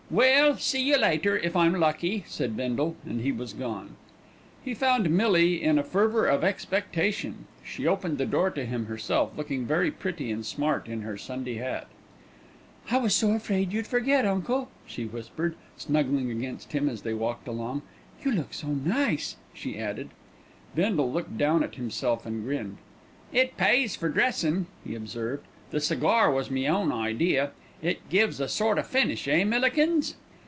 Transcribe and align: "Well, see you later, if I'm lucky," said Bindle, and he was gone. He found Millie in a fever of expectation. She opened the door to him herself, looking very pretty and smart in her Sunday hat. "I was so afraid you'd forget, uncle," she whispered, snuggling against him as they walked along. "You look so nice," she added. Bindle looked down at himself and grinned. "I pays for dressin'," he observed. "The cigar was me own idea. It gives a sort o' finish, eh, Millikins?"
"Well, 0.11 0.57
see 0.57 0.83
you 0.83 0.97
later, 0.97 1.37
if 1.37 1.55
I'm 1.55 1.75
lucky," 1.79 2.25
said 2.27 2.57
Bindle, 2.57 2.97
and 3.05 3.21
he 3.21 3.31
was 3.31 3.53
gone. 3.53 3.95
He 4.61 4.73
found 4.73 5.09
Millie 5.09 5.63
in 5.63 5.79
a 5.79 5.85
fever 5.85 6.25
of 6.25 6.43
expectation. 6.43 7.45
She 7.63 7.87
opened 7.87 8.17
the 8.17 8.25
door 8.25 8.49
to 8.49 8.65
him 8.65 8.87
herself, 8.87 9.31
looking 9.37 9.65
very 9.65 9.89
pretty 9.89 10.29
and 10.29 10.45
smart 10.45 10.87
in 10.89 11.03
her 11.03 11.15
Sunday 11.17 11.55
hat. 11.55 11.87
"I 12.89 12.97
was 12.97 13.15
so 13.15 13.31
afraid 13.31 13.71
you'd 13.71 13.87
forget, 13.87 14.25
uncle," 14.25 14.69
she 14.85 15.05
whispered, 15.05 15.55
snuggling 15.77 16.29
against 16.29 16.73
him 16.73 16.89
as 16.89 17.03
they 17.03 17.13
walked 17.13 17.47
along. 17.47 17.81
"You 18.21 18.33
look 18.33 18.53
so 18.53 18.67
nice," 18.67 19.37
she 19.53 19.79
added. 19.79 20.09
Bindle 20.75 21.09
looked 21.09 21.37
down 21.37 21.63
at 21.63 21.75
himself 21.75 22.25
and 22.25 22.43
grinned. 22.43 22.79
"I 23.33 23.51
pays 23.55 23.95
for 23.95 24.09
dressin'," 24.09 24.65
he 24.83 24.93
observed. 24.93 25.45
"The 25.69 25.79
cigar 25.79 26.29
was 26.33 26.51
me 26.51 26.67
own 26.67 26.91
idea. 26.91 27.51
It 27.81 28.09
gives 28.09 28.39
a 28.39 28.47
sort 28.47 28.77
o' 28.77 28.83
finish, 28.83 29.27
eh, 29.27 29.43
Millikins?" 29.43 30.13